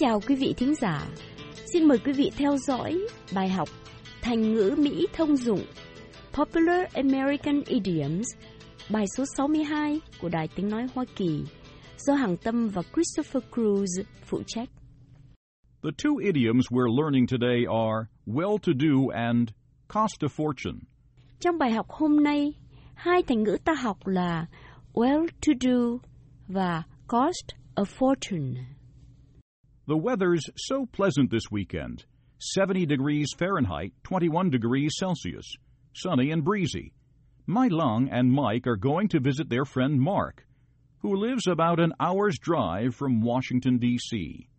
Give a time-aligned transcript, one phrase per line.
[0.00, 1.06] chào quý vị thính giả.
[1.72, 2.98] Xin mời quý vị theo dõi
[3.34, 3.68] bài học
[4.22, 5.60] Thành ngữ Mỹ thông dụng
[6.32, 8.26] Popular American Idioms,
[8.90, 11.44] bài số 62 của Đài Tiếng Nói Hoa Kỳ
[11.96, 14.68] do Hằng Tâm và Christopher Cruz phụ trách.
[15.82, 19.48] The two idioms we're learning today are well-to-do and
[19.88, 20.78] cost a fortune.
[21.40, 22.52] Trong bài học hôm nay,
[22.94, 24.46] hai thành ngữ ta học là
[24.94, 25.98] well-to-do
[26.48, 28.54] và cost a fortune.
[29.88, 32.04] The weather's so pleasant this weekend
[32.40, 35.56] 70 degrees Fahrenheit, 21 degrees Celsius,
[35.94, 36.92] sunny and breezy.
[37.46, 40.46] My Long and Mike are going to visit their friend Mark,
[40.98, 44.50] who lives about an hour's drive from Washington, D.C.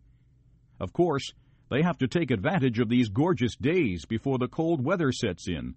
[0.80, 1.32] Of course,
[1.70, 5.76] they have to take advantage of these gorgeous days before the cold weather sets in.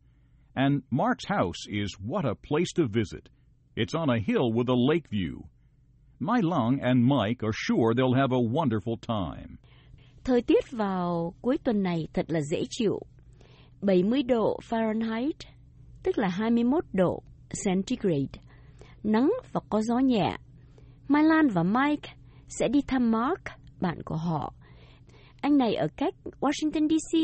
[0.56, 3.30] And Mark's house is what a place to visit.
[3.76, 5.48] It's on a hill with a lake view.
[6.26, 6.40] My
[6.82, 9.58] and Mike are sure they'll have a wonderful time.
[10.24, 13.00] Thời tiết vào cuối tuần này thật là dễ chịu.
[13.82, 15.32] 70 độ Fahrenheit,
[16.04, 17.24] tức là 21 độ
[17.66, 18.42] centigrade.
[19.04, 20.38] Nắng và có gió nhẹ.
[21.08, 22.10] Mai Lan và Mike
[22.48, 23.42] sẽ đi thăm Mark,
[23.82, 24.54] bạn của họ.
[25.42, 27.20] Anh này ở cách Washington DC,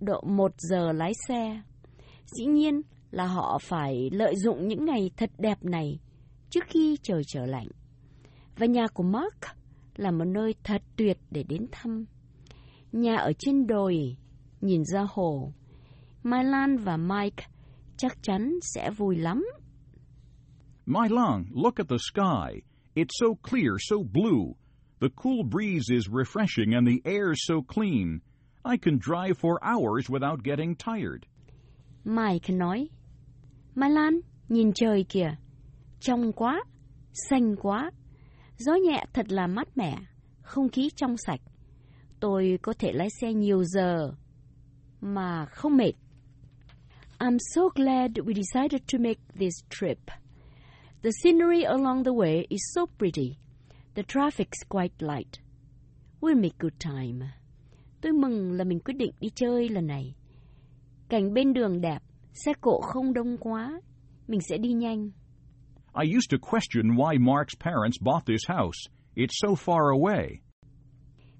[0.00, 1.60] độ 1 giờ lái xe.
[2.24, 5.98] Dĩ nhiên là họ phải lợi dụng những ngày thật đẹp này
[6.50, 7.68] trước khi trời trở lạnh.
[8.58, 9.38] Và nhà của Mark
[9.96, 12.04] là một nơi thật tuyệt để đến thăm.
[12.92, 14.16] Nhà ở trên đồi,
[14.60, 15.52] nhìn ra hồ.
[16.22, 17.44] Mai Lan và Mike
[17.96, 19.44] chắc chắn sẽ vui lắm.
[20.86, 22.60] My Long, look at the sky.
[22.94, 24.54] It's so clear, so blue.
[25.00, 28.18] The cool breeze is refreshing and the air's so clean.
[28.64, 31.22] I can drive for hours without getting tired.
[32.04, 32.88] Mike nói,
[33.74, 35.36] Mai Lan, nhìn trời kìa.
[36.00, 36.64] Trong quá,
[37.12, 37.90] xanh quá.
[38.58, 39.98] Gió nhẹ thật là mát mẻ,
[40.42, 41.40] không khí trong sạch.
[42.20, 44.12] Tôi có thể lái xe nhiều giờ
[45.00, 45.92] mà không mệt.
[47.18, 49.98] I'm so glad we decided to make this trip.
[51.02, 53.36] The scenery along the way is so pretty.
[53.94, 55.40] The traffic's quite light.
[56.20, 57.26] We'll make good time.
[58.00, 60.14] Tôi mừng là mình quyết định đi chơi lần này.
[61.08, 62.02] Cảnh bên đường đẹp,
[62.32, 63.80] xe cộ không đông quá,
[64.28, 65.10] mình sẽ đi nhanh.
[65.98, 68.80] I used to question why Mark's parents bought this house.
[69.16, 70.40] It's so far away.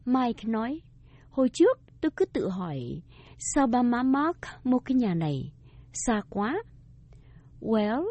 [0.05, 0.83] Mike nói,
[1.31, 3.03] hồi trước tôi cứ tự hỏi,
[3.39, 5.53] sao ba má Mark mua cái nhà này?
[5.93, 6.63] Xa quá.
[7.61, 8.03] Well,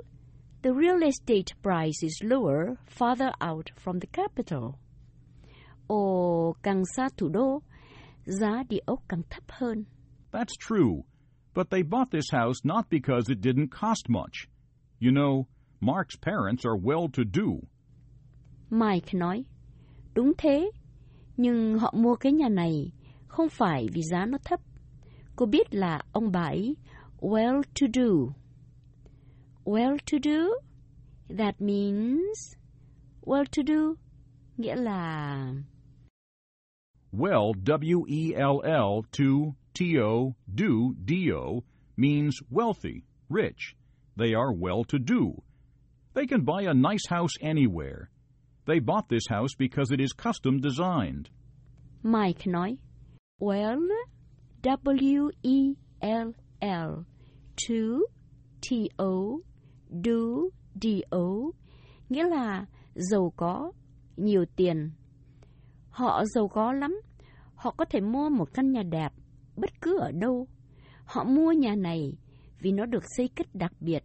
[0.62, 4.80] the real estate price is lower farther out from the capital.
[5.88, 7.62] Ồ, càng xa thủ đô,
[8.26, 9.86] giá địa ốc càng thấp hơn.
[10.32, 11.04] That's true.
[11.54, 14.48] But they bought this house not because it didn't cost much.
[15.00, 15.48] You know,
[15.80, 17.62] Mark's parents are well to do.
[18.70, 19.46] Mike nói,
[20.16, 20.72] đúng thế,
[21.38, 22.92] nhưng họ mua cái nhà này
[23.28, 24.60] không phải vì giá nó thấp.
[25.36, 26.76] Cô biết là ông bà ấy
[27.20, 28.34] well to do.
[29.66, 30.50] Well to do?
[31.38, 32.56] That means
[33.22, 34.08] well to do
[34.58, 35.54] nghĩa là
[37.12, 41.64] Well, W E L L to T O do D O
[41.96, 43.76] means wealthy, rich.
[44.18, 45.42] They are well to do.
[46.18, 48.10] They can buy a nice house anywhere.
[48.66, 51.30] They bought this house because it is custom designed.
[52.02, 52.78] Mike nói,
[53.40, 53.80] well,
[54.64, 57.06] W E L L
[57.68, 58.00] to
[58.62, 59.42] T O
[59.92, 60.50] do
[60.82, 61.52] D O
[62.10, 63.72] nghĩa là giàu có,
[64.18, 64.92] nhiều tiền.
[65.90, 67.02] Họ giàu có lắm,
[67.56, 69.14] họ có thể mua một căn nhà đẹp
[69.56, 70.48] bất cứ ở đâu.
[71.06, 72.14] Họ mua nhà này
[72.60, 74.04] vì nó được xây cất đặc biệt,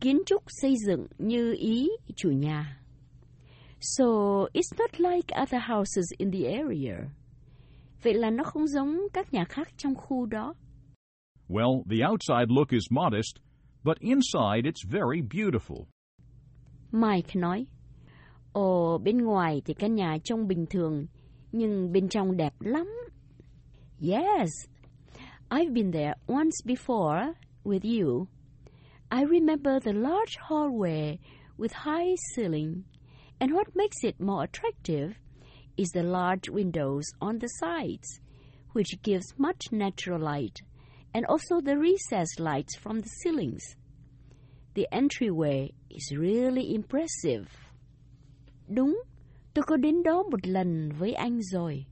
[0.00, 2.76] kiến trúc xây dựng như ý chủ nhà.
[3.80, 4.04] So
[4.52, 6.96] it's not like other houses in the area.
[8.02, 10.54] Vậy là nó không giống các nhà khác trong khu đó.
[11.48, 13.36] Well, the outside look is modest,
[13.84, 15.84] but inside it's very beautiful.
[16.92, 17.66] Mike nói,
[18.52, 21.06] Ồ, bên ngoài thì căn nhà trông bình thường,
[21.52, 22.88] nhưng bên trong đẹp lắm.
[24.00, 24.50] Yes,
[25.50, 27.32] I've been there once before
[27.64, 28.26] with you.
[29.12, 31.18] I remember the large hallway
[31.58, 32.84] with high ceiling,
[33.40, 35.18] and what makes it more attractive
[35.76, 38.20] is the large windows on the sides,
[38.72, 40.60] which gives much natural light,
[41.12, 43.76] and also the recessed lights from the ceilings.
[44.74, 47.48] The entryway is really impressive.
[48.68, 49.02] Đúng,
[49.54, 51.86] tôi có đến đó một lần với anh rồi.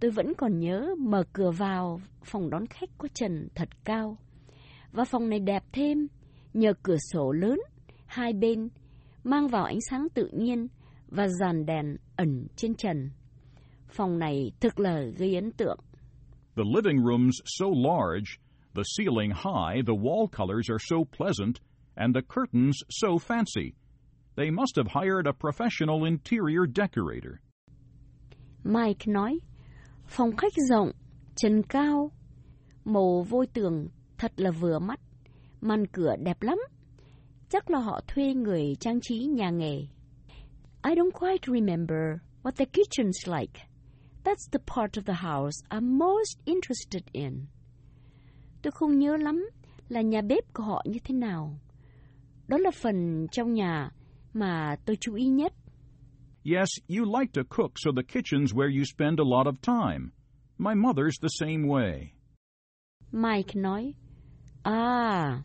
[0.00, 4.16] Tôi vẫn còn nhớ mở cửa vào phòng đón khách có trần thật cao.
[4.92, 6.08] Và phòng này đẹp thêm
[6.54, 7.60] nhờ cửa sổ lớn
[8.06, 8.68] hai bên
[9.24, 10.68] mang vào ánh sáng tự nhiên
[11.08, 13.10] và dàn đèn ẩn trên trần.
[13.88, 15.78] Phòng này thực là gây ấn tượng.
[16.56, 18.38] The living room's so large,
[18.74, 21.56] the ceiling high, the wall colors are so pleasant,
[21.94, 23.72] and the curtains so fancy.
[24.36, 27.40] They must have hired a professional interior decorator.
[28.64, 29.38] Mike nói,
[30.06, 30.92] phòng khách rộng,
[31.36, 32.10] trần cao,
[32.84, 33.88] màu vôi tường
[34.18, 35.00] thật là vừa mắt,
[35.60, 36.58] màn cửa đẹp lắm.
[37.48, 39.76] Chắc là họ thuê người trang trí nhà nghề.
[40.82, 41.98] I don't quite remember
[42.42, 43.60] what the kitchen's like.
[44.24, 47.46] That's the part of the house I'm most interested in.
[48.62, 49.50] Tôi không nhớ lắm
[49.88, 51.58] là nhà bếp của họ như thế nào.
[52.48, 53.90] Đó là phần trong nhà
[54.32, 55.52] mà tôi chú ý nhất.
[56.44, 60.10] Yes, you like to cook, so the kitchen's where you spend a lot of time.
[60.58, 62.06] My mother's the same way.
[63.12, 63.94] Mike nói,
[64.62, 65.42] À,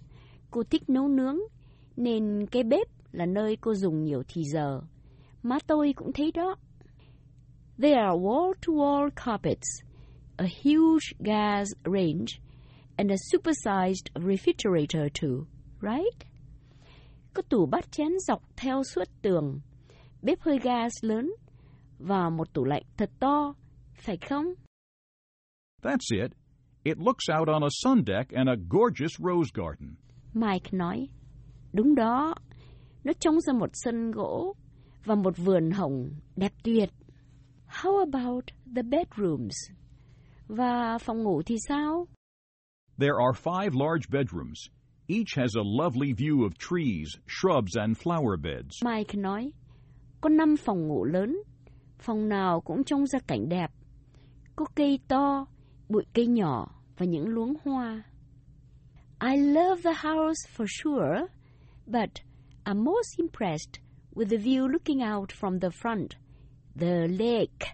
[0.51, 1.37] cô thích nấu nướng,
[1.97, 4.81] nên cái bếp là nơi cô dùng nhiều thì giờ.
[5.43, 6.55] Má tôi cũng thấy đó.
[7.77, 9.67] There are wall-to-wall carpets,
[10.37, 12.39] a huge gas range,
[12.97, 15.45] and a supersized refrigerator too,
[15.81, 16.27] right?
[17.33, 19.59] Có tủ bát chén dọc theo suốt tường,
[20.21, 21.31] bếp hơi gas lớn,
[21.99, 23.53] và một tủ lạnh thật to,
[23.93, 24.45] phải không?
[25.81, 26.31] That's it.
[26.83, 29.95] It looks out on a sun deck and a gorgeous rose garden.
[30.35, 31.07] Mike nói,
[31.73, 32.35] đúng đó,
[33.03, 34.55] nó trông ra một sân gỗ
[35.05, 36.89] và một vườn hồng đẹp tuyệt.
[37.67, 38.45] How about
[38.75, 39.55] the bedrooms?
[40.47, 42.07] Và phòng ngủ thì sao?
[42.97, 44.59] There are five large bedrooms.
[45.07, 48.83] Each has a lovely view of trees, shrubs, and flower beds.
[48.85, 49.51] Mike nói,
[50.21, 51.37] có năm phòng ngủ lớn,
[51.99, 53.71] phòng nào cũng trông ra cảnh đẹp.
[54.55, 55.45] Có cây to,
[55.89, 58.03] bụi cây nhỏ và những luống hoa.
[59.27, 61.29] I love the house for sure,
[61.87, 62.21] but
[62.63, 63.79] I'm most impressed
[64.13, 66.15] with the view looking out from the front,
[66.75, 67.65] the lake.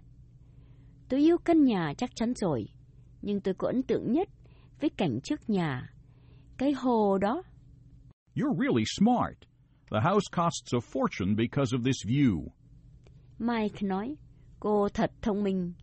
[1.10, 2.66] Tôi yêu căn nhà chắc chắn rồi,
[3.22, 4.30] nhưng tôi có ấn tượng nhất
[4.82, 5.94] với cảnh trước nhà,
[6.58, 7.44] cái hồ đó.
[8.36, 9.38] You're really smart.
[9.90, 12.48] The house costs a fortune because of this view.
[13.40, 14.16] Mike nói,
[14.60, 15.74] cô thật thông minh.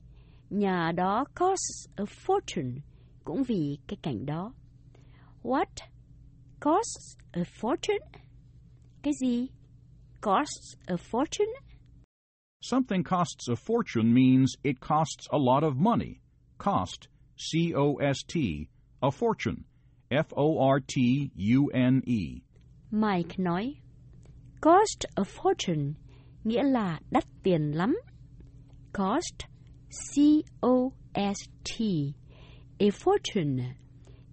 [0.50, 2.80] Nhà đó costs a fortune
[3.24, 4.52] cũng vì cái cảnh đó.
[5.48, 5.80] What?
[6.60, 8.04] Costs a fortune?
[9.02, 9.48] Cái gì?
[10.20, 11.54] Costs a fortune?
[12.60, 16.20] Something costs a fortune means it costs a lot of money.
[16.58, 18.68] Cost, C O S T,
[19.02, 19.64] a fortune,
[20.10, 22.42] F O R T U N E.
[22.90, 23.80] Mike nói,
[24.60, 25.94] cost a fortune
[26.44, 27.96] nghĩa là đắt tiền lắm.
[28.92, 29.46] Cost,
[29.88, 32.12] C O S T,
[32.80, 33.76] a fortune,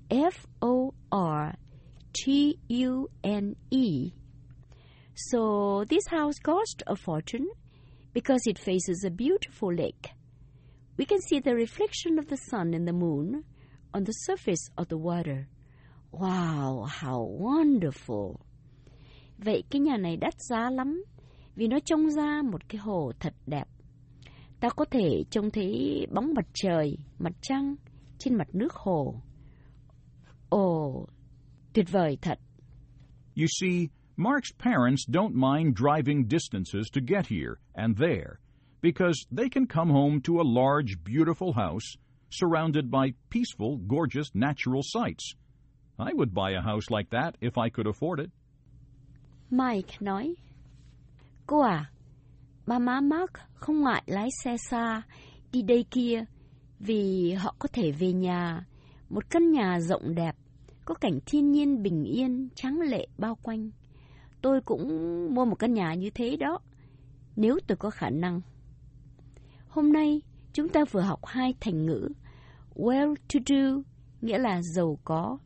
[0.09, 1.55] F O R
[2.13, 4.11] T U N E.
[5.15, 7.47] So this house cost a fortune
[8.13, 10.11] because it faces a beautiful lake.
[10.97, 13.43] We can see the reflection of the sun and the moon
[13.93, 15.47] on the surface of the water.
[16.11, 18.35] Wow, how wonderful!
[19.37, 21.03] Vậy cái nhà này đắt giá lắm
[21.55, 23.67] vì nó trông ra một cái hồ thật đẹp.
[24.59, 27.75] Ta có thể trông thấy bóng mặt trời, mặt trăng
[28.17, 29.21] trên mặt nước hồ.
[30.55, 31.07] Ồ,
[31.73, 32.39] tuyệt vời thật.
[33.35, 38.39] You see, Mark's parents don't mind driving distances to get here and there
[38.81, 41.97] because they can come home to a large, beautiful house
[42.29, 45.35] surrounded by peaceful, gorgeous natural sights.
[45.99, 48.29] I would buy a house like that if I could afford it.
[49.51, 50.35] Mike nói,
[51.47, 51.85] Cô à,
[52.67, 55.01] ba má Mark không ngại lái xe xa,
[55.51, 56.23] đi đây kia,
[56.79, 58.65] vì họ có thể về nhà,
[59.09, 60.35] một căn nhà rộng đẹp,
[60.85, 63.71] có cảnh thiên nhiên bình yên, trắng lệ bao quanh.
[64.41, 64.87] Tôi cũng
[65.35, 66.59] mua một căn nhà như thế đó,
[67.35, 68.41] nếu tôi có khả năng.
[69.67, 70.21] Hôm nay,
[70.53, 72.09] chúng ta vừa học hai thành ngữ
[72.75, 73.81] well to do,
[74.21, 75.37] nghĩa là giàu có,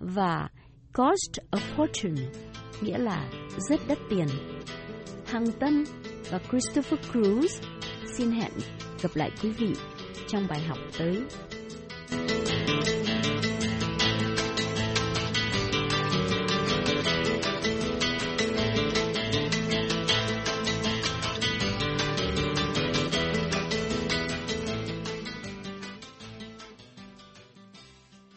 [0.00, 0.48] và
[0.92, 2.26] cost a fortune,
[2.82, 3.30] nghĩa là
[3.68, 4.26] rất đắt tiền.
[5.26, 5.84] Hằng Tâm
[6.30, 7.62] và Christopher Cruz
[8.16, 8.52] xin hẹn
[9.02, 9.74] gặp lại quý vị
[10.28, 11.22] trong bài học tới.